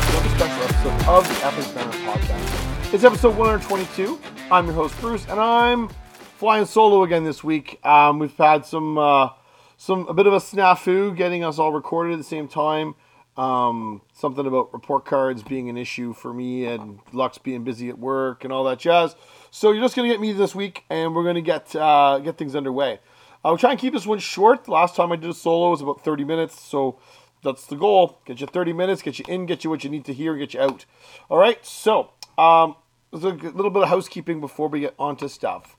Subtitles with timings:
[0.00, 2.92] back another special episode of the Epic Banner Podcast.
[2.92, 4.18] It's episode 122.
[4.50, 5.88] I'm your host Bruce, and I'm
[6.36, 7.78] flying solo again this week.
[7.86, 9.28] Um, we've had some uh,
[9.76, 12.96] some a bit of a snafu getting us all recorded at the same time.
[13.36, 17.96] Um, something about report cards being an issue for me, and Lux being busy at
[17.96, 19.14] work, and all that jazz.
[19.52, 22.56] So you're just gonna get me this week, and we're gonna get uh, get things
[22.56, 22.98] underway.
[23.44, 24.68] I'll try and keep this one short.
[24.68, 26.98] Last time I did a solo was about 30 minutes, so
[27.44, 28.18] that's the goal.
[28.24, 30.54] Get you 30 minutes, get you in, get you what you need to hear, get
[30.54, 30.84] you out.
[31.30, 32.74] All right, so um,
[33.12, 35.76] there's a little bit of housekeeping before we get onto stuff.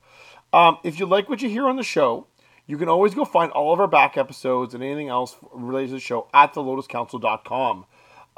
[0.52, 2.26] Um, if you like what you hear on the show,
[2.66, 5.94] you can always go find all of our back episodes and anything else related to
[5.94, 7.86] the show at thelotuscouncil.com.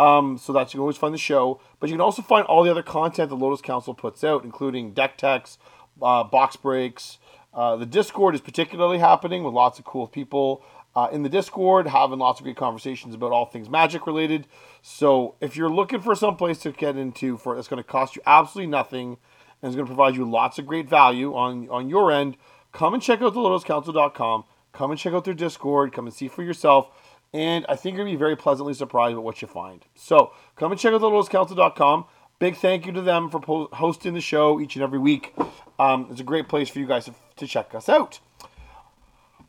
[0.01, 2.63] Um, so that you can always find the show, but you can also find all
[2.63, 5.59] the other content the Lotus Council puts out, including deck techs,
[6.01, 7.19] uh, box breaks.
[7.53, 10.63] Uh, the Discord is particularly happening with lots of cool people
[10.99, 14.49] uh, in the Discord, having lots of great conversations about all things magic related.
[14.83, 18.17] So if you're looking for some place to get into for that's going to cost
[18.17, 19.19] you absolutely nothing
[19.63, 22.37] and is going to provide you lots of great value on on your end,
[22.73, 24.43] come and check out the lotuscouncil.com.
[24.73, 25.93] Come and check out their Discord.
[25.93, 26.91] Come and see for yourself.
[27.33, 29.85] And I think you're going to be very pleasantly surprised at what you find.
[29.95, 32.07] So come and check out the lotuscouncil.com.
[32.41, 35.33] Big thank you to them for po- hosting the show each and every week.
[35.79, 38.19] Um, it's a great place for you guys to, to check us out.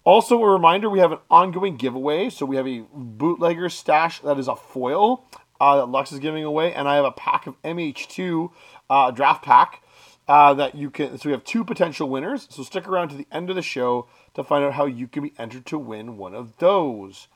[0.09, 2.31] Also, a reminder we have an ongoing giveaway.
[2.31, 5.23] So we have a bootlegger stash that is a foil
[5.61, 8.49] uh, that Lux is giving away, and I have a pack of MH2
[8.89, 9.83] uh, draft pack
[10.27, 11.15] uh, that you can.
[11.19, 12.47] So we have two potential winners.
[12.49, 15.21] So stick around to the end of the show to find out how you can
[15.21, 17.27] be entered to win one of those.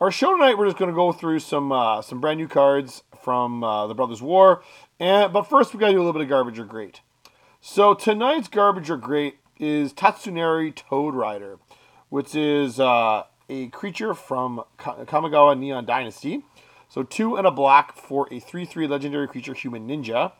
[0.00, 3.02] Our show tonight, we're just going to go through some uh, some brand new cards
[3.22, 4.62] from uh, the Brothers War,
[4.98, 7.02] and but first we got to do a little bit of garbage or great.
[7.60, 11.58] So tonight's garbage or great is Tatsunari Toad Rider,
[12.08, 16.44] which is uh, a creature from Kamigawa Neon Dynasty.
[16.88, 20.32] So two and a black for a 3-3 legendary creature human ninja.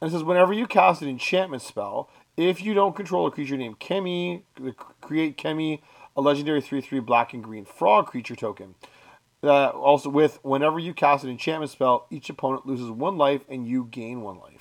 [0.00, 3.56] And it says whenever you cast an enchantment spell, if you don't control a creature
[3.56, 4.42] named Keimi,
[5.00, 5.80] create Keimi,
[6.16, 8.74] a legendary 3-3 black and green frog creature token.
[9.42, 13.66] Uh, also with whenever you cast an enchantment spell, each opponent loses one life and
[13.66, 14.59] you gain one life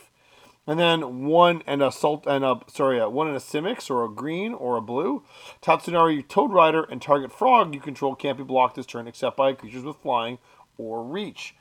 [0.70, 4.08] and then one and a salt and a sorry, one and a Simic or a
[4.08, 5.24] green or a blue.
[5.64, 9.54] Tatsunari Toad Rider and target frog you control can't be blocked this turn except by
[9.54, 10.38] creatures with flying
[10.78, 11.56] or reach.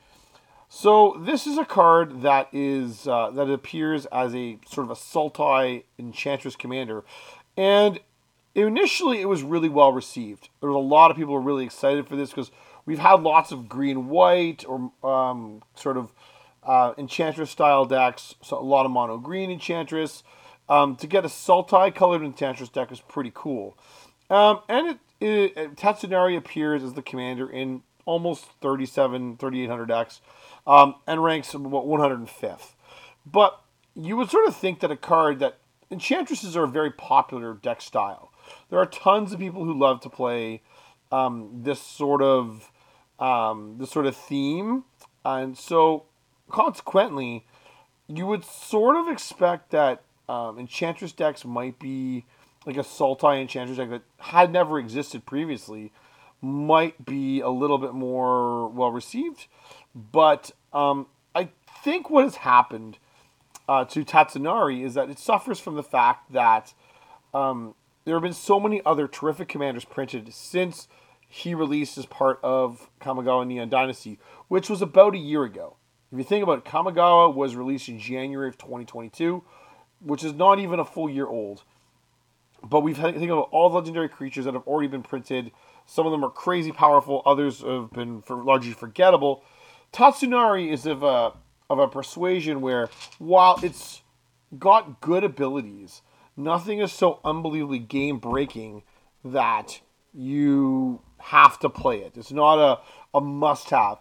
[0.69, 5.01] So this is a card that is uh, that appears as a sort of a
[5.01, 7.03] Sultai Enchantress commander,
[7.57, 8.01] and
[8.55, 10.51] initially it was really well received.
[10.61, 12.51] There was a lot of people were really excited for this because
[12.85, 16.13] we've had lots of green white or um, sort of
[16.69, 20.23] uh, Enchantress style decks, so a lot of mono green Enchantress.
[20.69, 23.79] Um, to get a Sultai colored Enchantress deck is pretty cool.
[24.29, 30.21] Um, and it, it, Tatsunari appears as the commander in almost 37, 3800 decks
[30.67, 32.75] um, and ranks about 105th.
[33.25, 33.59] But
[33.95, 35.57] you would sort of think that a card that
[35.91, 38.31] Enchantresses are a very popular deck style.
[38.69, 40.61] There are tons of people who love to play
[41.11, 42.71] um, this sort of
[43.19, 44.85] um, this sort of theme,
[45.25, 46.05] and so
[46.51, 47.47] consequently,
[48.07, 52.25] you would sort of expect that um, Enchantress decks might be
[52.67, 55.93] like a Sultai Enchantress deck that had never existed previously,
[56.41, 59.47] might be a little bit more well received.
[59.95, 61.49] But um, I
[61.83, 62.99] think what has happened
[63.69, 66.75] uh, to Tatsunari is that it suffers from the fact that
[67.35, 70.89] um, there have been so many other terrific commanders printed since
[71.29, 75.77] he released as part of Kamigawa Neon Dynasty, which was about a year ago.
[76.11, 79.45] If you think about it, Kamigawa was released in January of 2022,
[80.01, 81.65] which is not even a full year old.
[82.63, 85.53] But we've had think about all the legendary creatures that have already been printed.
[85.87, 89.45] Some of them are crazy powerful, others have been for largely forgettable.
[89.93, 91.33] Tatsunari is of a
[91.71, 92.89] of a persuasion where
[93.19, 94.03] while it's
[94.59, 96.01] got good abilities,
[96.37, 98.83] nothing is so unbelievably game breaking
[99.25, 99.81] that
[100.15, 102.17] you have to play it.
[102.17, 102.81] It's not a,
[103.17, 103.99] a must have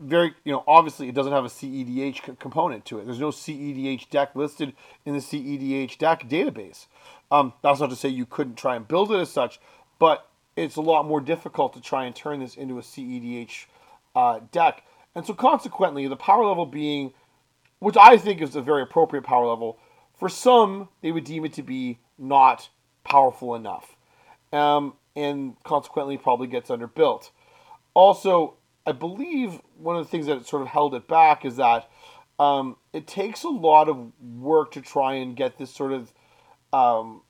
[0.00, 3.04] very, you know, obviously it doesn't have a CEDH component to it.
[3.04, 6.86] There's no CEDH deck listed in the CEDH deck database.
[7.30, 9.60] Um, that's not to say you couldn't try and build it as such,
[9.98, 13.66] but it's a lot more difficult to try and turn this into a CEDH
[14.14, 14.84] uh, deck.
[15.14, 17.12] And so, consequently, the power level being,
[17.78, 19.78] which I think is a very appropriate power level,
[20.18, 22.68] for some, they would deem it to be not
[23.04, 23.96] powerful enough.
[24.52, 27.30] Um, and consequently, probably gets underbuilt.
[27.94, 28.54] Also,
[28.86, 31.90] I believe one of the things that sort of held it back is that
[32.38, 36.12] um, it takes a lot of work to try and get this sort of
[36.72, 37.22] um,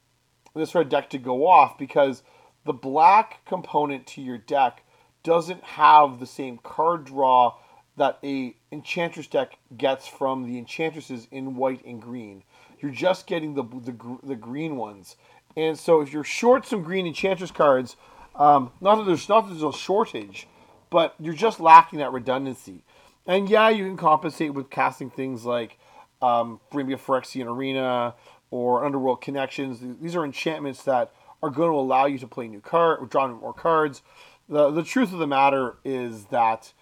[0.55, 2.23] this red deck to go off because
[2.64, 4.82] the black component to your deck
[5.23, 7.55] doesn't have the same card draw
[7.97, 12.43] that a Enchantress deck gets from the Enchantresses in white and green.
[12.81, 15.17] You're just getting the the, the green ones,
[15.56, 17.97] and so if you're short some green Enchantress cards,
[18.35, 20.47] um, not that there's not that there's a shortage,
[20.91, 22.83] but you're just lacking that redundancy.
[23.27, 25.79] And yeah, you can compensate with casting things like
[26.23, 28.15] um, Brimia Phyrexian Arena
[28.50, 29.81] or Underworld Connections.
[30.00, 31.12] These are enchantments that
[31.43, 34.03] are going to allow you to play new card or draw more cards.
[34.49, 36.73] The the truth of the matter is that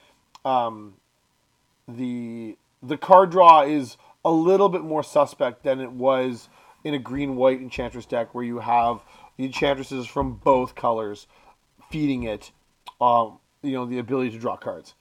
[0.44, 0.94] um,
[1.88, 6.48] the the card draw is a little bit more suspect than it was
[6.82, 9.00] in a green white enchantress deck where you have
[9.36, 11.26] the enchantresses from both colors
[11.90, 12.52] feeding it
[13.00, 14.94] um, you know the ability to draw cards.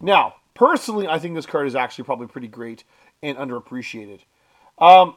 [0.00, 2.82] Now personally i think this card is actually probably pretty great
[3.22, 4.20] and underappreciated.
[4.78, 5.16] Um,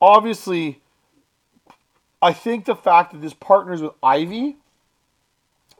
[0.00, 0.80] obviously
[2.22, 4.56] i think the fact that this partners with ivy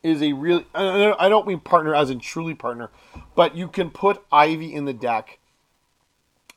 [0.03, 2.91] is a really I don't mean partner as in truly partner,
[3.35, 5.39] but you can put Ivy in the deck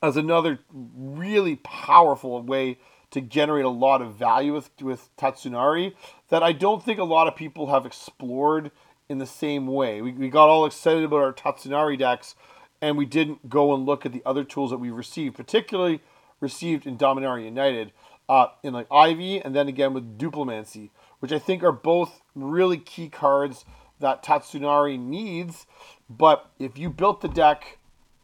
[0.02, 2.78] as another really powerful way
[3.12, 5.94] to generate a lot of value with with Tatsunari
[6.30, 8.72] that I don't think a lot of people have explored
[9.12, 10.02] in the same way.
[10.02, 12.36] We, we got all excited about our Tatsunari decks
[12.82, 16.02] and we didn't go and look at the other tools that we received, particularly
[16.40, 17.92] received in Dominaria United,
[18.28, 20.90] uh, in like Ivy and then again with Duplimancy
[21.22, 23.64] which I think are both really key cards
[24.00, 25.68] that Tatsunari needs.
[26.10, 27.78] But if you built the deck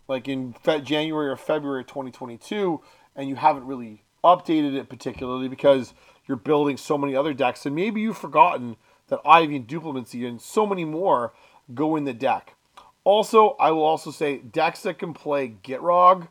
[0.08, 2.82] like in January or February 2022
[3.16, 5.94] and you haven't really updated it particularly because
[6.28, 8.76] you're building so many other decks, and maybe you've forgotten
[9.08, 11.34] that Ivy and Duplimancy and so many more
[11.74, 12.56] go in the deck.
[13.04, 16.28] Also, I will also say decks that can play Gitrog,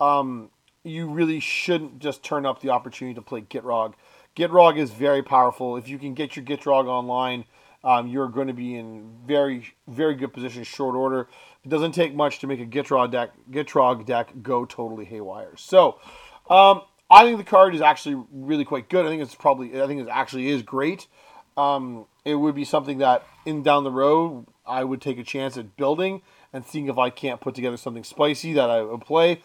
[0.00, 0.50] um,
[0.82, 3.94] you really shouldn't just turn up the opportunity to play Gitrog
[4.38, 5.76] Gitrog is very powerful.
[5.76, 7.44] If you can get your Gitrog online,
[7.82, 11.28] um, you're going to be in very, very good position short order.
[11.64, 15.56] It doesn't take much to make a Gitrog deck, Gitrog deck go totally haywire.
[15.56, 15.98] So,
[16.48, 19.04] um, I think the card is actually really quite good.
[19.04, 21.08] I think it's probably, I think it actually is great.
[21.58, 25.56] Um, it would be something that in down the road I would take a chance
[25.56, 26.22] at building
[26.52, 29.42] and seeing if I can't put together something spicy that I would play.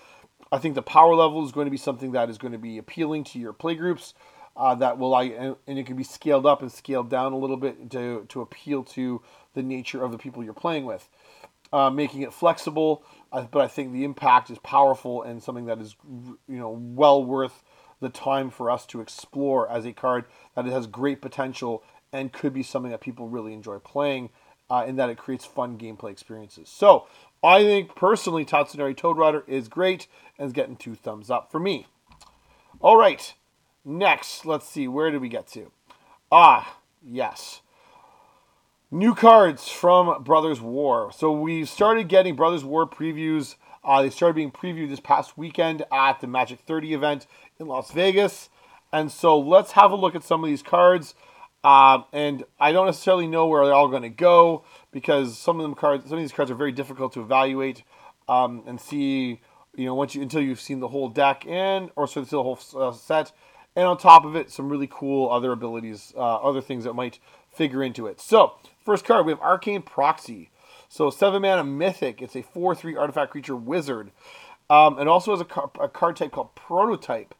[0.52, 2.78] I think the power level is going to be something that is going to be
[2.78, 4.14] appealing to your playgroups
[4.56, 7.38] uh, that will like and, and it can be scaled up and scaled down a
[7.38, 9.22] little bit to to appeal to
[9.56, 11.10] the nature of the people you're playing with,
[11.72, 13.04] uh, making it flexible.
[13.32, 15.96] Uh, but I think the impact is powerful and something that is
[16.48, 17.64] you know well worth
[18.00, 20.26] the time for us to explore as a card
[20.56, 21.82] that it has great potential
[22.14, 24.30] and could be something that people really enjoy playing.
[24.70, 26.70] Uh, in that it creates fun gameplay experiences.
[26.70, 27.06] So
[27.44, 30.08] I think personally, Tatsunari Toad Rider is great
[30.40, 31.86] and is getting two thumbs up for me.
[32.80, 33.34] All right,
[33.86, 35.70] Next, let's see, where did we get to?
[36.32, 37.62] Ah, yes.
[38.90, 41.12] New cards from Brothers War.
[41.12, 43.56] So we started getting Brothers War previews.
[43.84, 47.28] Uh, they started being previewed this past weekend at the Magic 30 event
[47.60, 48.50] in Las Vegas.
[48.94, 51.14] And so let's have a look at some of these cards.
[51.64, 55.64] Um, and I don't necessarily know where they're all going to go because some of
[55.64, 57.84] them cards, some of these cards are very difficult to evaluate
[58.28, 59.42] um, and see.
[59.76, 62.60] You know, once you until you've seen the whole deck and or so the whole
[62.76, 63.32] uh, set,
[63.76, 67.20] and on top of it, some really cool other abilities, uh, other things that might
[67.52, 68.20] figure into it.
[68.20, 68.54] So,
[68.86, 70.52] first card, we have Arcane Proxy.
[70.90, 72.22] So, 7 mana Mythic.
[72.22, 74.12] It's a 4 3 artifact creature wizard.
[74.70, 77.36] Um, and also has a, car- a, card type called Prototype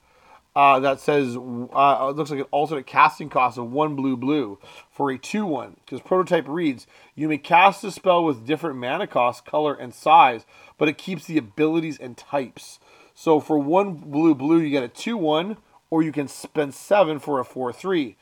[0.56, 4.60] uh, that says, uh, it looks like an alternate casting cost of 1 blue blue
[4.92, 5.78] for a 2 1.
[5.84, 10.46] Because Prototype reads, you may cast a spell with different mana cost, color, and size,
[10.78, 12.80] but it keeps the abilities and types.
[13.16, 15.58] So, for 1 blue blue, you get a 2 1
[15.90, 18.16] or you can spend 7 for a 4 3.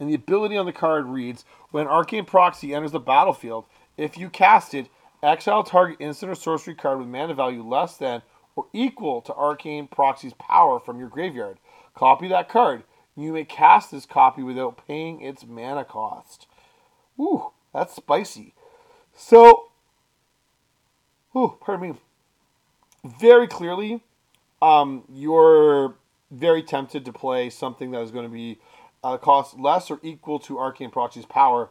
[0.00, 3.64] And the ability on the card reads When Arcane Proxy enters the battlefield,
[3.96, 4.88] if you cast it,
[5.22, 8.22] exile target instant or sorcery card with mana value less than
[8.56, 11.58] or equal to Arcane Proxy's power from your graveyard.
[11.98, 12.84] Copy that card.
[13.16, 16.46] You may cast this copy without paying its mana cost.
[17.18, 18.54] Ooh, that's spicy.
[19.16, 19.70] So,
[21.34, 21.96] ooh, pardon me.
[23.04, 24.04] Very clearly,
[24.62, 25.96] um, your
[26.30, 28.60] very tempted to play something that is going to be
[29.02, 31.68] uh, cost less or equal to Arcane Proxy's power.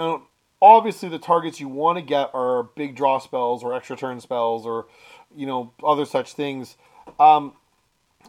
[0.00, 0.22] And
[0.60, 4.66] obviously, the targets you want to get are big draw spells or extra turn spells
[4.66, 4.88] or
[5.32, 6.76] you know other such things.
[7.20, 7.52] Um,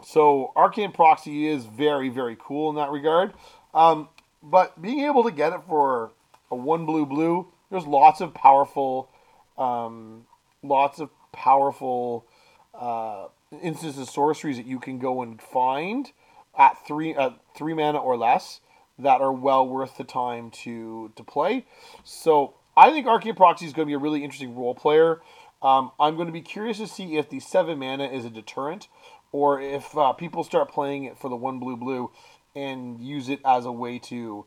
[0.03, 3.33] so Arcane Proxy is very very cool in that regard.
[3.73, 4.09] Um,
[4.41, 6.11] but being able to get it for
[6.51, 9.09] a one blue blue, there's lots of powerful,
[9.57, 10.25] um,
[10.63, 12.25] lots of powerful
[12.73, 13.27] uh,
[13.61, 16.11] instances of sorceries that you can go and find
[16.57, 18.61] at three at three mana or less
[18.97, 21.65] that are well worth the time to to play.
[22.03, 25.21] So I think Arcane Proxy is going to be a really interesting role player.
[25.61, 28.87] Um, I'm going to be curious to see if the seven mana is a deterrent,
[29.35, 32.09] or if uh, people start playing it for the one blue blue
[32.55, 34.45] and use it as a way to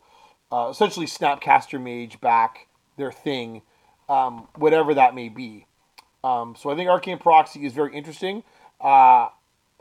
[0.50, 3.61] uh, essentially Snapcaster Mage back their thing,
[4.09, 5.66] um, whatever that may be.
[6.25, 8.45] Um, so I think Arcane Proxy is very interesting.
[8.80, 9.28] Uh,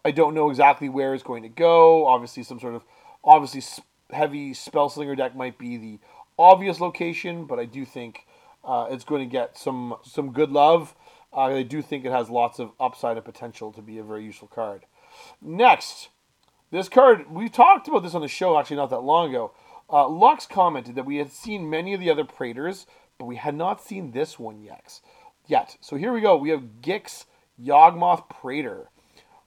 [0.03, 2.05] I don't know exactly where it's going to go.
[2.05, 2.83] Obviously, some sort of
[3.23, 3.63] obviously
[4.11, 5.99] heavy spell slinger deck might be the
[6.37, 8.25] obvious location, but I do think
[8.65, 10.93] uh, it's going to get some some good love.
[11.31, 14.25] Uh, I do think it has lots of upside and potential to be a very
[14.25, 14.83] useful card.
[15.41, 16.09] Next,
[16.71, 19.51] this card we talked about this on the show actually not that long ago.
[19.89, 22.85] Uh, Lux commented that we had seen many of the other Praetors,
[23.17, 24.99] but we had not seen this one yet.
[25.45, 26.35] Yet, so here we go.
[26.35, 27.23] We have Gix
[27.61, 28.89] Yawgmoth Praetor.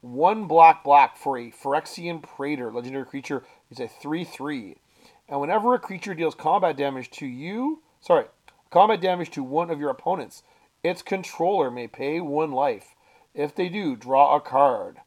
[0.00, 3.44] One black black for a Phyrexian Praetor, legendary creature.
[3.70, 4.76] It's a 3 3.
[5.28, 8.24] And whenever a creature deals combat damage to you, sorry,
[8.70, 10.42] combat damage to one of your opponents,
[10.82, 12.94] its controller may pay one life.
[13.34, 14.98] If they do, draw a card.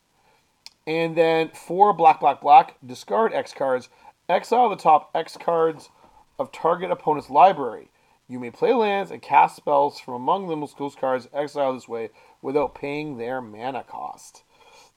[0.85, 3.89] And then four black, black, black, discard X cards,
[4.27, 5.89] exile the top X cards
[6.37, 7.89] of target opponent's library.
[8.27, 12.09] You may play lands and cast spells from among them those cards exiled this way
[12.41, 14.43] without paying their mana cost.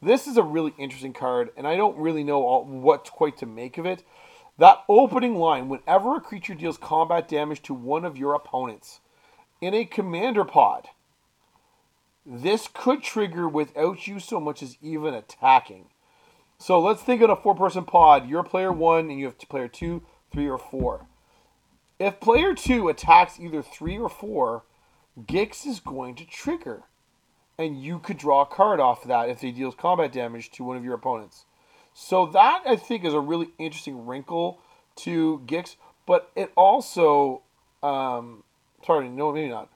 [0.00, 3.46] This is a really interesting card, and I don't really know all, what quite to
[3.46, 4.04] make of it.
[4.58, 9.00] That opening line whenever a creature deals combat damage to one of your opponents
[9.60, 10.88] in a commander pod,
[12.26, 15.86] this could trigger without you so much as even attacking.
[16.58, 18.28] So let's think of a four person pod.
[18.28, 20.02] You're player one, and you have player two,
[20.32, 21.06] three, or four.
[21.98, 24.64] If player two attacks either three or four,
[25.18, 26.82] Gix is going to trigger
[27.58, 30.64] and you could draw a card off of that if he deals combat damage to
[30.64, 31.44] one of your opponents.
[31.94, 34.60] So that I think is a really interesting wrinkle
[34.96, 37.42] to Gix, but it also,
[37.82, 38.42] um,
[38.84, 39.70] sorry, no, maybe not.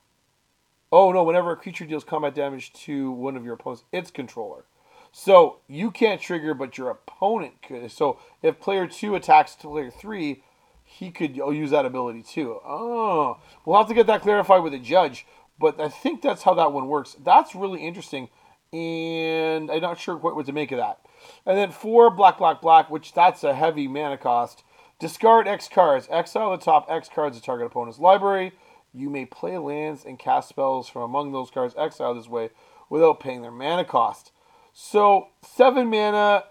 [0.91, 1.23] Oh no!
[1.23, 4.65] Whenever a creature deals combat damage to one of your opponents, its controller.
[5.11, 7.91] So you can't trigger, but your opponent could.
[7.91, 10.43] So if player two attacks to player three,
[10.83, 12.59] he could oh, use that ability too.
[12.65, 15.25] Oh, we'll have to get that clarified with a judge.
[15.59, 17.15] But I think that's how that one works.
[17.23, 18.29] That's really interesting,
[18.73, 20.99] and I'm not sure what, what to make of that.
[21.45, 24.63] And then four black, black, black, which that's a heavy mana cost.
[24.99, 26.07] Discard X cards.
[26.09, 28.53] Exile the top X cards of target opponent's library.
[28.93, 32.49] You may play lands and cast spells from among those cards exiled this way
[32.89, 34.31] without paying their mana cost.
[34.73, 36.45] So seven mana,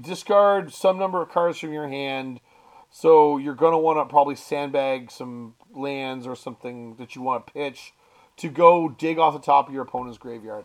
[0.00, 2.40] discard some number of cards from your hand.
[2.90, 7.52] So you're gonna want to probably sandbag some lands or something that you want to
[7.52, 7.92] pitch
[8.36, 10.64] to go dig off the top of your opponent's graveyard,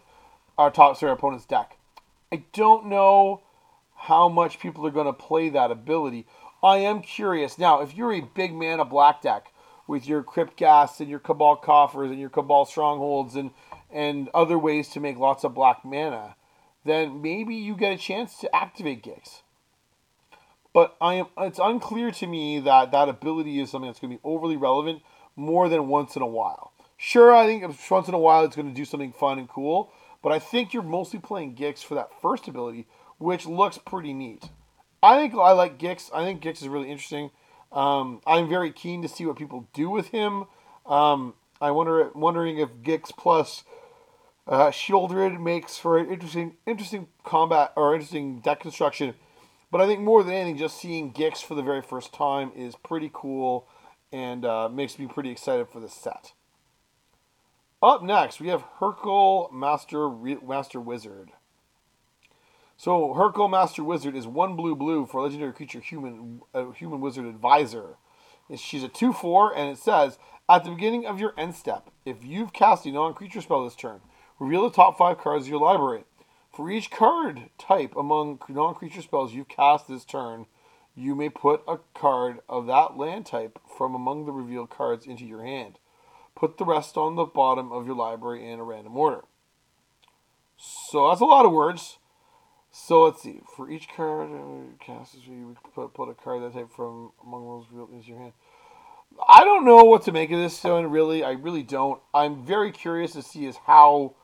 [0.57, 1.77] or top sorry, opponent's deck.
[2.31, 3.41] I don't know
[3.95, 6.25] how much people are going to play that ability.
[6.63, 7.81] I am curious now.
[7.81, 9.51] If you're a big mana black deck
[9.89, 13.49] with your Crypt Ghast and your Cabal Coffers and your Cabal Strongholds and
[13.91, 16.35] and other ways to make lots of black mana,
[16.85, 19.41] then maybe you get a chance to activate Gix.
[20.73, 24.17] But I am it's unclear to me that that ability is something that's going to
[24.17, 25.01] be overly relevant
[25.35, 26.71] more than once in a while.
[26.95, 29.91] Sure, I think once in a while it's going to do something fun and cool,
[30.21, 32.85] but I think you're mostly playing Gix for that first ability,
[33.17, 34.49] which looks pretty neat.
[35.01, 36.11] I think I like Gix.
[36.13, 37.31] I think Gix is really interesting.
[37.71, 40.45] Um, I'm very keen to see what people do with him.
[40.85, 43.63] Um, I wonder, wondering if Gix plus
[44.47, 49.13] uh, Sheoldred makes for an interesting, interesting combat or interesting deck construction.
[49.71, 52.75] But I think more than anything, just seeing Gix for the very first time is
[52.75, 53.67] pretty cool
[54.11, 56.33] and uh, makes me pretty excited for the set.
[57.81, 61.31] Up next, we have Hurkyl Master Master Wizard.
[62.79, 67.25] So Hurkyl Master Wizard is one blue blue for legendary creature human uh, human wizard
[67.25, 67.97] advisor.
[68.55, 70.17] She's a two four, and it says
[70.47, 73.99] at the beginning of your end step, if you've cast a non-creature spell this turn,
[74.39, 76.05] reveal the top five cards of your library.
[76.53, 80.45] For each card type among non-creature spells you've cast this turn,
[80.95, 85.25] you may put a card of that land type from among the revealed cards into
[85.25, 85.79] your hand.
[86.33, 89.25] Put the rest on the bottom of your library in a random order.
[90.55, 91.97] So that's a lot of words.
[92.71, 93.41] So let's see.
[93.55, 97.65] For each card uh, cast, you put, put a card that type from among those
[97.71, 98.33] real into your hand.
[99.27, 100.89] I don't know what to make of this one.
[100.89, 101.99] Really, I really don't.
[102.13, 104.15] I'm very curious to see is how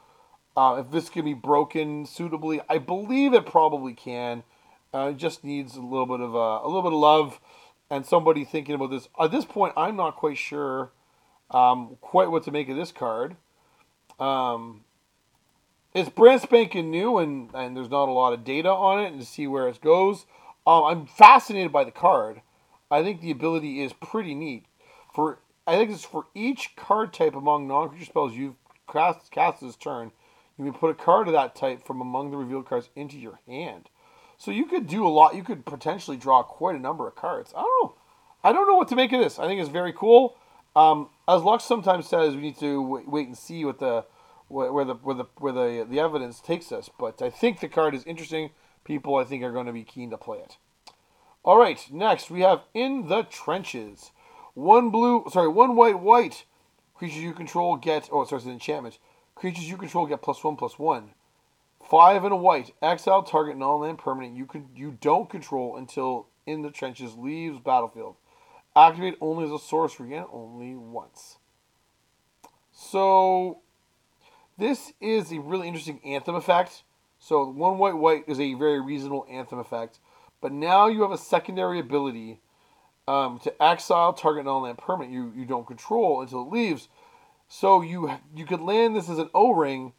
[0.56, 2.62] uh, if this can be broken suitably.
[2.70, 4.44] I believe it probably can.
[4.94, 7.40] Uh, it just needs a little bit of uh, a little bit of love
[7.90, 9.10] and somebody thinking about this.
[9.20, 10.92] At this point, I'm not quite sure
[11.52, 13.36] um, quite what to make of this card.
[14.20, 14.86] Um,
[15.96, 19.22] it's brand spanking new, and, and there's not a lot of data on it, and
[19.22, 20.26] to see where it goes.
[20.68, 22.42] Um, I'm fascinated by the card.
[22.92, 24.66] I think the ability is pretty neat.
[25.14, 28.56] For I think it's for each card type among non-creature spells you've
[28.92, 30.12] cast, cast this turn,
[30.58, 33.40] you may put a card of that type from among the revealed cards into your
[33.48, 33.90] hand.
[34.38, 35.36] So you could do a lot.
[35.36, 37.54] You could potentially draw quite a number of cards.
[37.56, 37.96] I don't know.
[38.44, 39.40] I don't know what to make of this.
[39.40, 40.36] I think it's very cool.
[40.76, 44.06] Um, as Lux sometimes says, we need to wait and see what the
[44.48, 46.90] where the where the where the the evidence takes us.
[47.00, 48.52] But I think the card is interesting.
[48.84, 50.58] People, I think, are going to be keen to play it.
[51.44, 54.12] All right, next we have in the trenches.
[54.54, 56.46] One blue, sorry, one white, white.
[56.96, 58.10] Creatures you control get.
[58.12, 59.00] Oh, sorry, it's an enchantment.
[59.36, 61.12] Creatures you control get plus one, plus one.
[61.90, 62.74] Five and a white.
[62.82, 68.16] Exile target non-land permanent you can you don't control until in the trenches leaves battlefield.
[68.76, 71.38] Activate only as a sorcery and only once.
[72.72, 73.60] So
[74.58, 76.84] this is a really interesting anthem effect.
[77.20, 80.00] So one white white is a very reasonable anthem effect.
[80.42, 82.40] But now you have a secondary ability
[83.08, 86.88] um, to exile target non-land permanent you, you don't control until it leaves.
[87.48, 89.94] So you you could land this as an O-ring,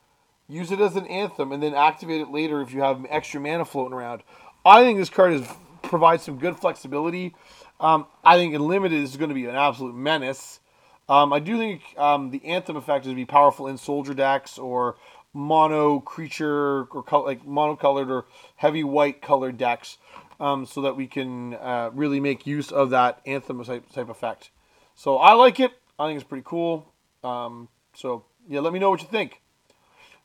[0.48, 3.64] use it as an anthem, and then activate it later if you have extra mana
[3.64, 4.22] floating around.
[4.64, 5.46] I think this card is
[5.82, 7.34] provides some good flexibility.
[7.78, 10.60] Um, I think in limited is going to be an absolute menace.
[11.08, 14.96] Um, I do think um, the anthem effect is be powerful in soldier decks or
[15.32, 19.98] mono creature or like monocolored or heavy white colored decks,
[20.40, 24.50] um, so that we can uh, really make use of that anthem type, type effect.
[24.94, 25.72] So I like it.
[25.98, 26.92] I think it's pretty cool.
[27.22, 29.40] Um, so yeah, let me know what you think.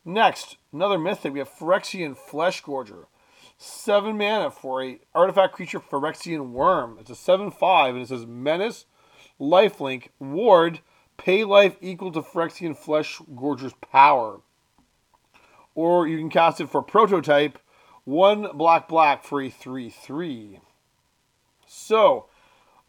[0.03, 1.33] Next, another mythic.
[1.33, 3.05] We have Phyrexian Flesh Gorger.
[3.57, 6.97] Seven mana for a artifact creature Phyrexian Worm.
[6.99, 8.85] It's a 7-5 and it says Menace
[9.41, 10.79] lifelink, ward,
[11.17, 14.41] pay life equal to Phyrexian Flesh Gorger's power.
[15.73, 17.57] Or you can cast it for prototype,
[18.03, 20.59] one black black for a 3 3.
[21.65, 22.27] So,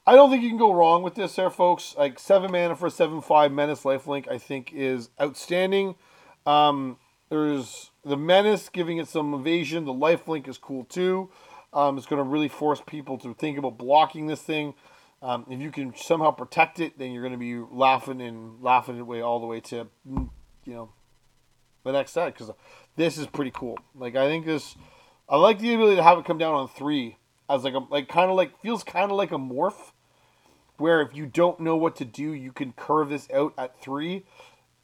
[0.06, 1.94] I don't think you can go wrong with this there, folks.
[1.96, 5.94] Like, 7 mana for a 7 5 Menace Lifelink, I think, is outstanding.
[6.44, 6.98] Um,
[7.30, 9.84] there's the Menace giving it some evasion.
[9.84, 11.30] The Lifelink is cool too.
[11.72, 14.74] Um, it's going to really force people to think about blocking this thing.
[15.22, 18.98] Um, if you can somehow protect it, then you're going to be laughing and laughing
[18.98, 20.28] away all the way to, mm,
[20.64, 20.90] you know,
[21.84, 22.50] the next set because
[22.96, 23.78] this is pretty cool.
[23.94, 24.74] Like I think this,
[25.28, 28.08] I like the ability to have it come down on three as like a like
[28.08, 29.92] kind of like feels kind of like a morph,
[30.78, 34.24] where if you don't know what to do, you can curve this out at three,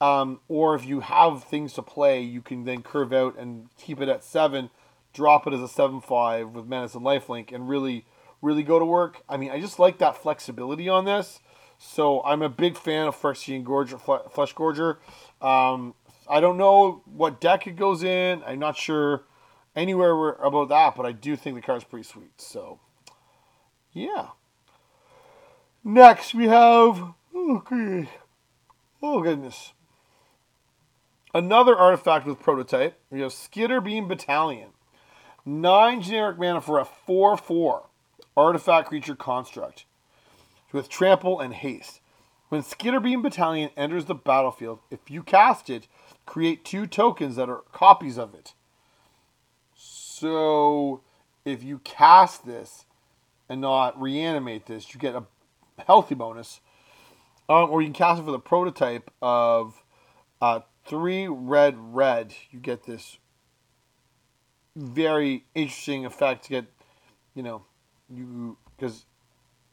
[0.01, 4.01] um, or if you have things to play, you can then curve out and keep
[4.01, 4.71] it at seven,
[5.13, 8.05] drop it as a seven five with menace and lifelink, and really
[8.43, 9.23] really go to work.
[9.29, 11.41] I mean, I just like that flexibility on this.
[11.79, 14.01] So I'm a big fan of Phyrexian Gorger,
[14.33, 14.97] Flesh Gorger.
[15.41, 15.95] Um,
[16.29, 18.43] I don't know what deck it goes in.
[18.45, 19.25] I'm not sure
[19.77, 22.41] anywhere about that, but I do think the card's pretty sweet.
[22.41, 22.81] So,
[23.93, 24.29] yeah.
[25.85, 27.15] Next, we have.
[27.35, 28.09] Okay.
[29.01, 29.73] Oh, goodness.
[31.33, 32.99] Another artifact with prototype.
[33.11, 34.71] We have Skitterbeam Battalion.
[35.47, 37.89] Nine generic mana for a 4 4
[38.39, 39.85] artifact creature construct
[40.73, 42.01] with trample and haste.
[42.49, 45.89] When Skitterbeam Battalion enters the battlefield, if you cast it,
[46.25, 48.55] create two tokens that are copies of it.
[49.75, 51.03] So
[51.45, 52.85] if you cast this
[53.49, 55.25] and not reanimate this, you get a
[55.87, 56.61] healthy bonus.
[57.49, 59.83] Um, or you can cast it for the prototype of
[60.41, 62.35] uh, three red red.
[62.51, 63.19] You get this
[64.77, 66.67] very interesting effect to get,
[67.35, 67.65] you know,
[68.13, 69.05] you because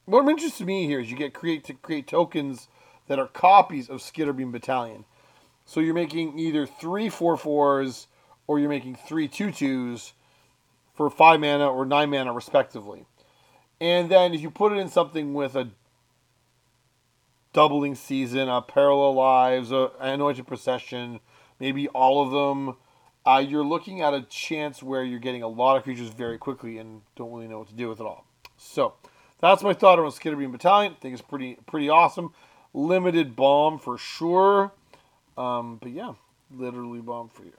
[0.06, 2.68] what interests me here is you get create to create tokens
[3.08, 5.06] that are copies of Skitterbeam Battalion.
[5.66, 8.08] So you're making either three four fours
[8.48, 10.14] or you're making three two twos
[10.94, 13.06] for five mana or nine mana respectively.
[13.82, 15.70] And then if you put it in something with a
[17.52, 21.20] doubling season, a parallel lives, a anointed procession,
[21.60, 22.78] maybe all of them,
[23.26, 26.78] uh, you're looking at a chance where you're getting a lot of creatures very quickly
[26.78, 28.25] and don't really know what to do with it all.
[28.58, 28.94] So
[29.40, 30.94] that's my thought on Skitterbeam Battalion.
[30.94, 32.34] I think it's pretty pretty awesome.
[32.74, 34.74] Limited bomb for sure.
[35.38, 36.14] Um, but yeah,
[36.52, 37.54] literally bomb for you.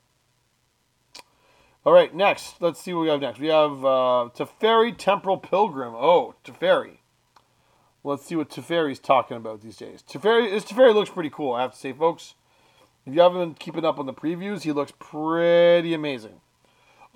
[1.85, 2.61] All right, next.
[2.61, 3.39] Let's see what we have next.
[3.39, 5.95] We have uh, Teferi Temporal Pilgrim.
[5.95, 6.99] Oh, Teferi.
[8.03, 10.03] Let's see what Teferi's talking about these days.
[10.03, 12.35] Teferi, this Teferi looks pretty cool, I have to say, folks.
[13.05, 16.41] If you haven't been keeping up on the previews, he looks pretty amazing.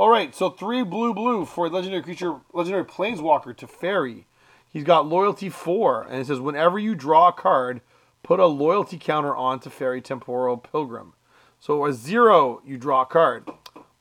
[0.01, 4.25] All right, so three blue blue for legendary creature, legendary planeswalker Teferi.
[4.67, 7.83] He's got loyalty four, and it says whenever you draw a card,
[8.23, 11.13] put a loyalty counter on Teferi Temporal Pilgrim.
[11.59, 13.51] So a zero, you draw a card.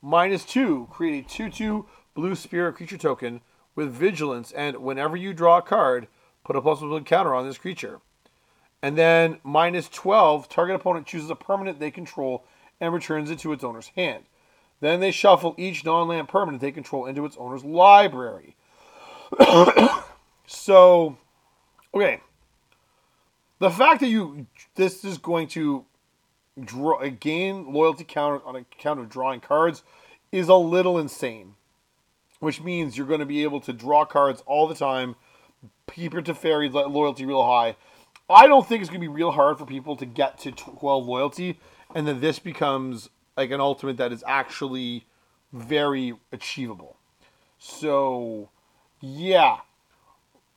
[0.00, 1.84] Minus two, create a two-two
[2.14, 3.42] blue spirit creature token
[3.74, 6.08] with vigilance, and whenever you draw a card,
[6.44, 8.00] put a plus one counter on this creature.
[8.80, 12.46] And then minus 12, target opponent chooses a permanent they control
[12.80, 14.24] and returns it to its owner's hand.
[14.80, 18.56] Then they shuffle each non land permanent they control into its owner's library.
[20.46, 21.16] so,
[21.94, 22.20] okay.
[23.58, 25.84] The fact that you this is going to
[26.62, 29.82] draw uh, gain loyalty counter on account of drawing cards
[30.32, 31.54] is a little insane.
[32.38, 35.16] Which means you're going to be able to draw cards all the time,
[35.92, 37.76] keep your Teferi loyalty real high.
[38.30, 41.04] I don't think it's going to be real hard for people to get to 12
[41.04, 41.58] loyalty,
[41.94, 43.10] and then this becomes
[43.40, 45.06] like an ultimate that is actually
[45.52, 46.96] very achievable.
[47.58, 48.50] So,
[49.00, 49.58] yeah,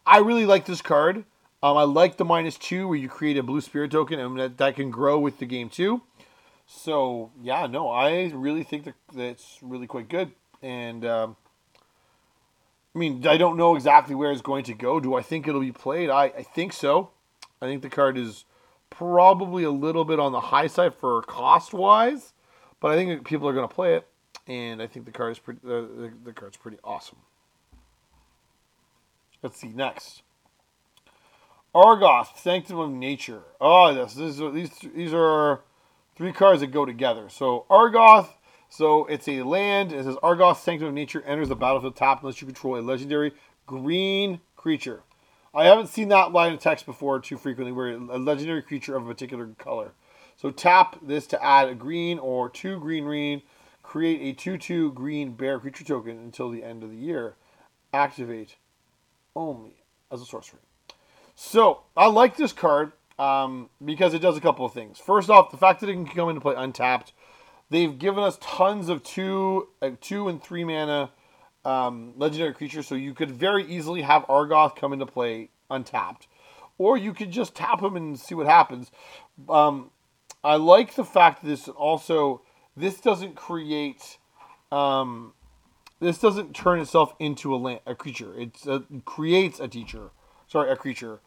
[0.05, 1.23] I really like this card.
[1.63, 4.57] Um, I like the minus two where you create a blue spirit token and that,
[4.57, 6.01] that can grow with the game too.
[6.67, 10.31] So yeah, no, I really think that that's really quite good.
[10.61, 11.37] And um,
[12.93, 14.99] I mean, I don't know exactly where it's going to go.
[14.99, 16.09] Do I think it'll be played?
[16.09, 17.11] I, I think so.
[17.61, 18.43] I think the card is
[18.89, 22.33] probably a little bit on the high side for cost wise,
[22.83, 24.05] but I think people are going to play it,
[24.45, 25.61] and I think the card is pretty.
[25.63, 27.19] The, the card's pretty awesome.
[29.41, 30.21] Let's see next.
[31.73, 33.43] Argoth, Sanctum of Nature.
[33.61, 35.61] Oh, yes, this is, these these are
[36.17, 37.29] three cards that go together.
[37.29, 38.27] So Argoth,
[38.67, 39.93] so it's a land.
[39.93, 43.31] It says Argoth, Sanctum of Nature enters the battlefield top unless you control a legendary
[43.65, 45.03] green creature.
[45.55, 49.05] I haven't seen that line of text before too frequently, where a legendary creature of
[49.05, 49.93] a particular color.
[50.35, 53.41] So tap this to add a green or two green green.
[53.81, 57.35] Create a 2-2 green bear creature token until the end of the year.
[57.93, 58.55] Activate
[59.35, 60.59] only as a sorcery.
[61.35, 64.99] So I like this card um, because it does a couple of things.
[64.99, 67.13] First off, the fact that it can come into play untapped.
[67.69, 71.11] They've given us tons of two, uh, two and three mana
[71.65, 76.27] um, legendary creatures, so you could very easily have Argoth come into play untapped,
[76.77, 78.91] or you could just tap him and see what happens.
[79.49, 79.89] Um,
[80.43, 82.41] I like the fact that this also
[82.75, 84.17] this doesn't create
[84.71, 85.33] um,
[85.99, 88.33] this doesn't turn itself into a, land, a creature.
[88.37, 88.55] it
[89.05, 90.09] creates a teacher
[90.53, 91.19] sorry, a creature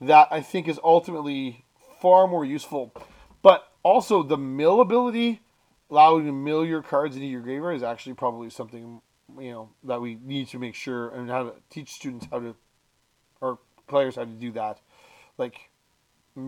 [0.00, 1.64] that I think is ultimately
[2.00, 2.92] far more useful.
[3.40, 5.40] But also the mill ability,
[5.88, 9.00] allowing to mill your cards into your graveyard, is actually probably something
[9.38, 12.54] you know that we need to make sure and how to teach students how to
[13.40, 14.80] or players how to do that,
[15.38, 15.70] like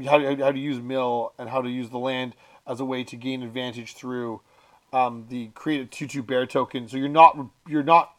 [0.04, 2.34] how to, how to use mill and how to use the land
[2.66, 4.40] as a way to gain advantage through
[4.92, 6.88] um, the create a two two bear token.
[6.88, 8.14] So you're not you're not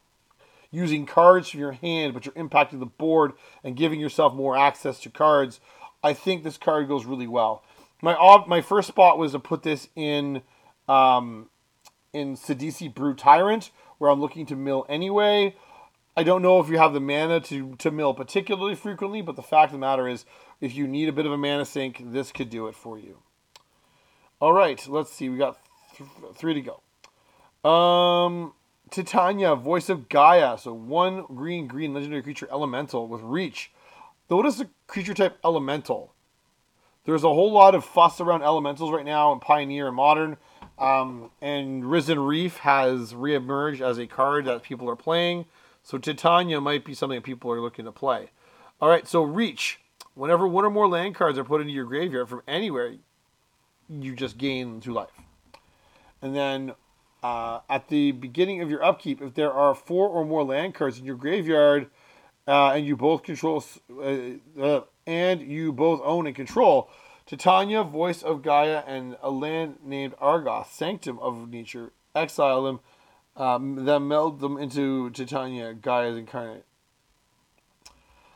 [0.71, 4.99] using cards from your hand, but you're impacting the board and giving yourself more access
[5.01, 5.60] to cards.
[6.04, 7.63] I think this card goes really well.
[8.01, 10.41] My ob- my first spot was to put this in
[10.88, 11.49] um,
[12.13, 15.56] in Sidisi Brood Tyrant, where I'm looking to mill anyway.
[16.17, 19.43] I don't know if you have the mana to, to mill particularly frequently, but the
[19.43, 20.25] fact of the matter is,
[20.62, 23.17] if you need a bit of a mana sink, this could do it for you.
[24.39, 25.28] All right, let's see.
[25.28, 25.58] We got
[25.97, 27.69] th- three to go.
[27.69, 28.54] Um,
[28.89, 30.60] Titania, voice of Gaea.
[30.60, 33.71] So one green, green legendary creature elemental with reach.
[34.28, 36.13] Though it is a creature type elemental.
[37.06, 40.38] There's a whole lot of fuss around elementals right now in Pioneer and Modern.
[40.78, 45.45] Um, and Risen Reef has reemerged as a card that people are playing.
[45.86, 48.32] So Titania might be something people are looking to play.
[48.82, 49.80] All right, so Reach.
[50.15, 52.95] Whenever one or more land cards are put into your graveyard from anywhere,
[53.88, 55.12] you just gain two life.
[56.24, 56.74] And then
[57.21, 60.98] uh, at the beginning of your upkeep, if there are four or more land cards
[60.98, 61.91] in your graveyard,
[62.48, 64.15] uh, and you both control, uh,
[64.60, 66.89] uh, and you both own and control,
[67.28, 72.80] Titania, Voice of Gaea, and a land named Argoth, Sanctum of Nature, exile them,
[73.36, 76.65] um, then meld them into Titania, Gaea's incarnate.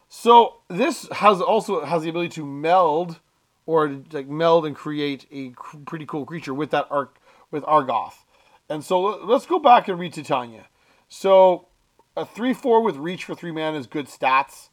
[0.10, 3.20] So this has also has the ability to meld,
[3.66, 5.54] or like meld and create a
[5.86, 7.20] pretty cool creature with that arc
[7.52, 8.24] with Argoth.
[8.68, 10.66] And so let's go back and read Titania.
[11.08, 11.68] So
[12.18, 14.70] a 3 4 with reach for 3 mana is good stats.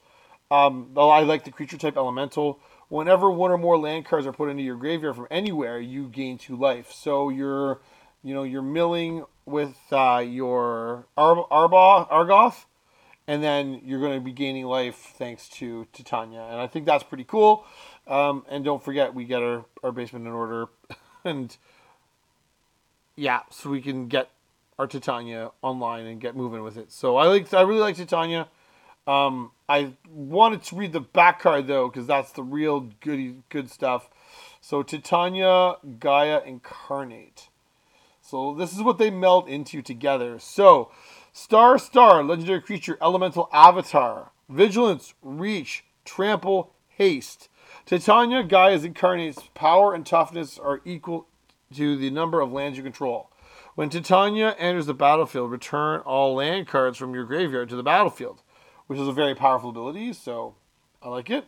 [0.50, 2.60] Um, I like the creature type elemental.
[2.88, 6.38] Whenever one or more land cards are put into your graveyard from anywhere, you gain
[6.38, 6.92] two life.
[6.92, 7.80] So you're,
[8.22, 12.64] you know, you're milling with uh, your Ar- Arba Argoth,
[13.26, 17.04] and then you're going to be gaining life thanks to Titania, and I think that's
[17.04, 17.64] pretty cool.
[18.06, 20.66] Um, and don't forget, we get our, our basement in order,
[21.24, 21.56] and
[23.16, 24.30] yeah, so we can get
[24.78, 26.92] our Titania online and get moving with it.
[26.92, 28.48] So I like I really like Titania.
[29.06, 33.70] Um, I wanted to read the back card though because that's the real goody good
[33.70, 34.10] stuff.
[34.60, 37.48] So Titania Gaea Incarnate.
[38.28, 40.38] So this is what they meld into together.
[40.38, 40.90] So
[41.32, 47.48] Star Star, legendary creature, elemental avatar, vigilance, reach, trample, haste.
[47.84, 51.28] Titania Gaea's incarnate's power and toughness are equal
[51.74, 53.30] to the number of lands you control.
[53.76, 58.42] When Titania enters the battlefield, return all land cards from your graveyard to the battlefield,
[58.86, 60.54] which is a very powerful ability, so
[61.02, 61.44] I like it.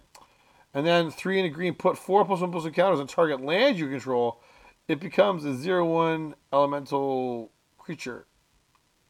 [0.75, 3.41] And then three in a green, put four plus one plus one counters on target
[3.41, 4.41] land you control.
[4.89, 8.25] It becomes a zero one elemental creature.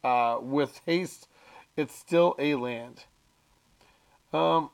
[0.03, 1.27] Uh, with haste,
[1.75, 3.05] it's still a land.
[4.31, 4.69] Um,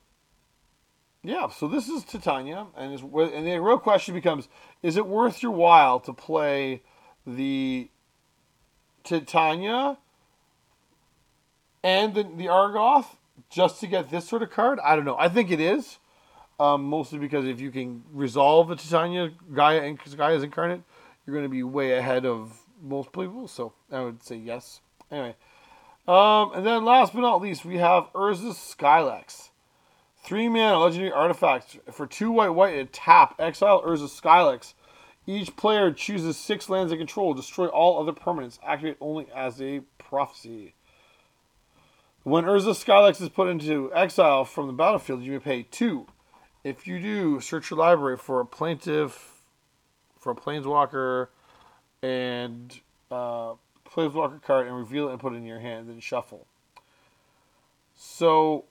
[1.24, 4.48] yeah, so this is Titania, and, and the real question becomes:
[4.84, 6.84] Is it worth your while to play
[7.26, 7.90] the
[9.04, 9.98] Titania
[11.84, 13.18] and the, the Argoth
[13.50, 14.80] just to get this sort of card?
[14.84, 15.18] I don't know.
[15.18, 15.98] I think it is,
[16.60, 20.84] um, mostly because if you can resolve the Titania Gaea Gaea's incarnate,
[21.26, 23.48] you're going to be way ahead of most people.
[23.48, 24.82] So I would say yes.
[25.12, 25.36] Anyway,
[26.08, 29.50] um, and then last but not least, we have Urza's Sylex.
[30.24, 33.36] Three mana legendary artifacts for two white white and tap.
[33.40, 34.74] Exile Urza Sylex.
[35.28, 37.34] Each player chooses six lands they control.
[37.34, 38.60] Destroy all other permanents.
[38.66, 40.76] Activate only as a prophecy.
[42.24, 46.08] When Urza Sylex is put into exile from the battlefield, you may pay two.
[46.64, 49.35] If you do, search your library for a plaintiff,
[50.32, 51.28] a planeswalker,
[52.02, 52.80] and
[53.12, 53.54] uh,
[53.90, 55.90] planeswalker card, and reveal it and put it in your hand.
[55.90, 56.48] Then shuffle.
[57.96, 58.66] So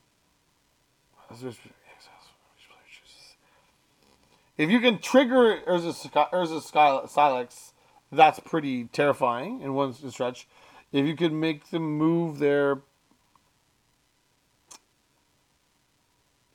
[4.57, 7.73] if you can trigger Urza, Urza Sylex,
[8.13, 10.47] that's pretty terrifying in one stretch.
[10.93, 12.83] If you can make them move their.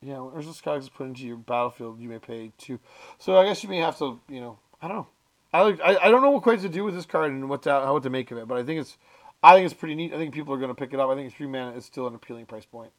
[0.01, 2.79] Yeah, when Urza is put into your battlefield, you may pay two.
[3.17, 5.07] So I guess you may have to, you know, I don't know.
[5.51, 7.71] I I, I don't know what quite to do with this card and what to,
[7.71, 8.97] how to make of it, but I think it's
[9.41, 10.13] I think it's pretty neat.
[10.13, 11.09] I think people are going to pick it up.
[11.09, 12.91] I think three mana is still an appealing price point.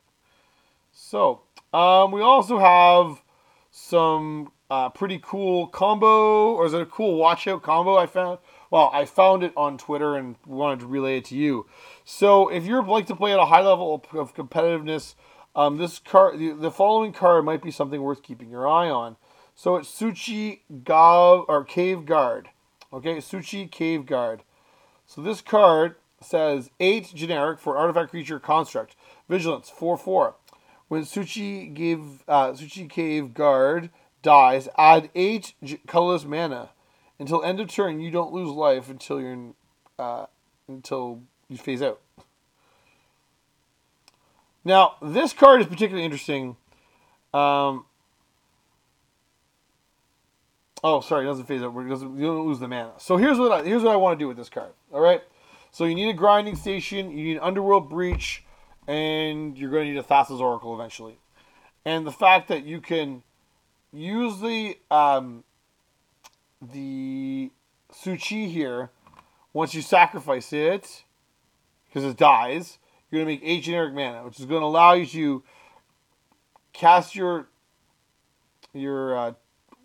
[0.92, 3.22] So um, we also have
[3.70, 8.38] some uh, pretty cool combo, or is it a cool watch out combo I found?
[8.70, 11.66] Well, I found it on Twitter and wanted to relay it to you.
[12.04, 15.14] So if you're like to play at a high level of, of competitiveness,
[15.56, 19.16] um, this card, the, the, following card might be something worth keeping your eye on.
[19.62, 22.48] So it's Su-Chi Gav or Cave Guard.
[22.94, 24.42] Okay, Su-Chi Cave Guard.
[25.06, 28.96] So this card says eight generic for artifact creature construct.
[29.28, 30.36] Vigilance four four.
[30.88, 33.90] When Su-Chi gave uh, Su-Chi Cave Guard
[34.22, 35.52] dies, add eight
[35.86, 36.70] colorless mana
[37.18, 38.00] until end of turn.
[38.00, 39.52] You don't lose life until you're
[39.98, 40.24] uh,
[40.68, 41.20] until
[41.50, 42.00] you phase out.
[44.64, 46.56] Now this card is particularly interesting.
[47.34, 47.84] Um,
[50.82, 52.92] oh, sorry, it doesn't phase doesn't, you don't lose the mana.
[52.98, 54.72] So here's what I, here's what I want to do with this card.
[54.92, 55.22] All right.
[55.70, 57.10] So you need a grinding station.
[57.10, 58.44] You need underworld breach
[58.88, 61.18] and you're going to need a Thassa's Oracle eventually.
[61.84, 63.22] And the fact that you can
[63.92, 65.44] use the um,
[66.60, 67.50] the
[67.92, 68.90] Su-Chi here,
[69.52, 71.04] once you sacrifice it,
[71.86, 72.78] because it dies,
[73.10, 75.42] you're going to make eight generic mana, which is going to allow you to
[76.72, 77.48] cast your
[78.72, 79.32] your uh,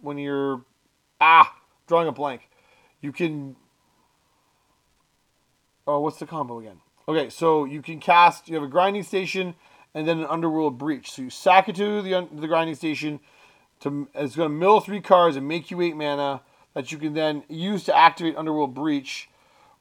[0.01, 0.63] when you're
[1.19, 1.55] ah
[1.87, 2.49] drawing a blank,
[3.01, 3.55] you can.
[5.87, 6.79] Oh, what's the combo again?
[7.07, 8.47] Okay, so you can cast.
[8.47, 9.55] You have a grinding station
[9.93, 11.11] and then an underworld breach.
[11.11, 13.19] So you sack it to the the grinding station.
[13.81, 16.41] To it's going to mill three cards and make you eight mana
[16.73, 19.29] that you can then use to activate underworld breach,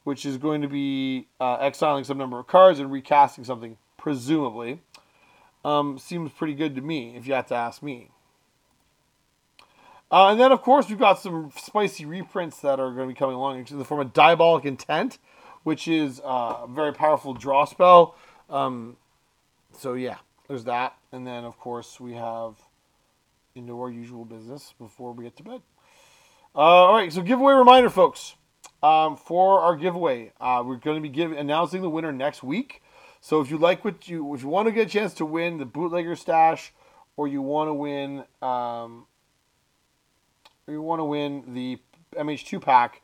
[0.04, 4.80] which is going to be uh, exiling some number of cards and recasting something, presumably.
[5.64, 8.10] Um, seems pretty good to me, if you have to ask me.
[10.10, 13.18] Uh, and then, of course, we've got some spicy reprints that are going to be
[13.18, 15.18] coming along in the form of Diabolic Intent,
[15.64, 18.16] which is uh, a very powerful draw spell.
[18.48, 18.96] Um,
[19.72, 22.54] so yeah, there's that, and then of course we have
[23.54, 25.62] into our usual business before we get to bed.
[26.54, 28.34] Uh, all right, so giveaway reminder, folks.
[28.82, 32.82] Um, for our giveaway, uh, we're going to be giving announcing the winner next week.
[33.20, 35.56] So if you like what you if you want to get a chance to win
[35.56, 36.72] the bootlegger stash,
[37.16, 39.06] or you want to win um,
[40.68, 41.78] you want to win the
[42.16, 43.02] MH2 pack,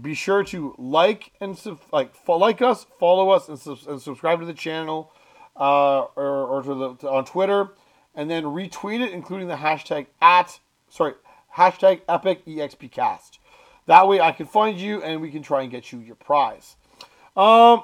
[0.00, 4.40] be sure to like and sub- like like us, follow us, and, sub- and subscribe
[4.40, 5.12] to the channel,
[5.56, 7.70] uh, or, or to the to, on Twitter,
[8.14, 11.14] and then retweet it, including the hashtag at sorry
[11.56, 13.38] hashtag Epic EXPcast.
[13.86, 16.76] That way, I can find you, and we can try and get you your prize.
[17.36, 17.82] Um,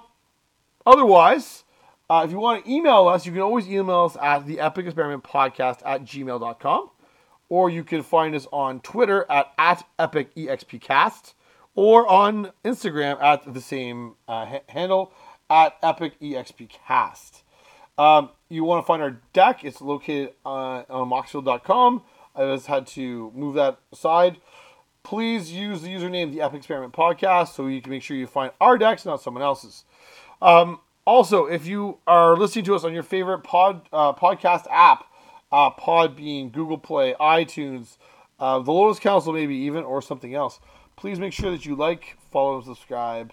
[0.85, 1.65] otherwise,
[2.09, 4.87] uh, if you want to email us, you can always email us at the Epic
[4.87, 6.91] Experiment Podcast at gmail.com,
[7.49, 11.35] or you can find us on Twitter at, at Epic EXPcast
[11.75, 15.13] or on Instagram at the same uh, ha- handle
[15.49, 16.71] at Epic EXP
[17.99, 19.65] Um, you want to find our deck?
[19.65, 22.03] It's located on, on Moxfield.com
[22.37, 24.37] I just had to move that aside.
[25.03, 28.53] Please use the username the Epic Experiment Podcast so you can make sure you find
[28.61, 29.85] our decks, not someone else's.
[30.43, 35.07] Um, also, if you are listening to us on your favorite pod uh, podcast app,
[35.53, 37.97] uh, Podbean Google Play, iTunes,
[38.39, 40.61] uh, the Lotus Council, maybe even, or something else,
[40.97, 43.33] please make sure that you like, follow, and subscribe.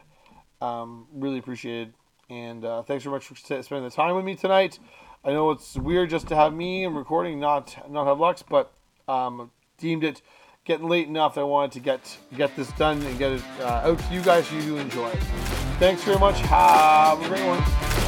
[0.62, 1.93] Um, really appreciate it.
[2.30, 4.80] And uh, thanks very much for spending the time with me tonight.
[5.26, 8.73] I know it's weird just to have me and recording, not not have Lux, but
[9.08, 10.21] um, deemed it
[10.65, 11.38] getting late enough.
[11.38, 14.47] I wanted to get get this done and get it uh, out to you guys
[14.47, 15.12] so you enjoy.
[15.80, 16.39] Thanks very much.
[16.41, 18.03] Have a great one.